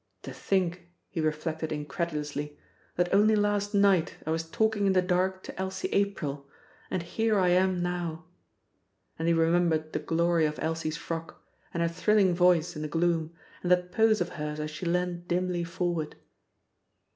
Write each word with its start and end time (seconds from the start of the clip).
("To 0.23 0.33
think," 0.33 0.89
he 1.09 1.21
reflected, 1.21 1.71
incredulously, 1.71 2.57
"that 2.95 3.13
only 3.13 3.35
last 3.35 3.75
night 3.75 4.15
I 4.25 4.31
was 4.31 4.41
talking 4.49 4.87
in 4.87 4.93
the 4.93 5.01
dark 5.03 5.43
to 5.43 5.59
Elsie 5.61 5.89
April 5.89 6.49
and 6.89 7.03
here 7.03 7.37
I 7.37 7.49
am 7.49 7.83
now!" 7.83 8.25
And 9.19 9.27
he 9.27 9.33
remembered 9.35 9.93
the 9.93 9.99
glory 9.99 10.47
of 10.47 10.57
Elsie's 10.57 10.97
frock, 10.97 11.43
and 11.71 11.83
her 11.83 11.87
thrilling 11.87 12.33
voice 12.33 12.75
in 12.75 12.81
the 12.81 12.87
gloom, 12.87 13.35
and 13.61 13.71
that 13.71 13.91
pose 13.91 14.21
of 14.21 14.29
hers 14.29 14.59
as 14.59 14.71
she 14.71 14.87
leaned 14.87 15.27
dimly 15.27 15.63
forward.) 15.63 16.15